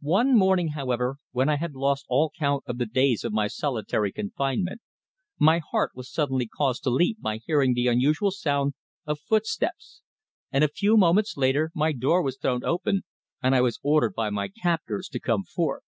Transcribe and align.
One 0.00 0.36
morning, 0.36 0.70
however, 0.70 1.18
when 1.30 1.48
I 1.48 1.54
had 1.54 1.76
lost 1.76 2.06
all 2.08 2.32
count 2.36 2.64
of 2.66 2.78
the 2.78 2.84
days 2.84 3.22
of 3.22 3.32
my 3.32 3.46
solitary 3.46 4.10
confinement, 4.10 4.80
my 5.38 5.60
heart 5.70 5.92
was 5.94 6.10
suddenly 6.10 6.48
caused 6.48 6.82
to 6.82 6.90
leap 6.90 7.18
by 7.20 7.36
hearing 7.36 7.74
the 7.74 7.86
unusual 7.86 8.32
sound 8.32 8.74
of 9.06 9.20
footsteps, 9.20 10.02
and 10.50 10.64
a 10.64 10.68
few 10.68 10.96
moments 10.96 11.36
later 11.36 11.70
my 11.76 11.92
door 11.92 12.22
was 12.24 12.38
thrown 12.38 12.64
open 12.64 13.04
and 13.40 13.54
I 13.54 13.60
was 13.60 13.78
ordered 13.84 14.14
by 14.16 14.30
my 14.30 14.48
captors 14.48 15.08
to 15.10 15.20
come 15.20 15.44
forth. 15.44 15.84